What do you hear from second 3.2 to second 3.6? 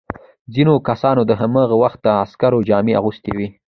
وې.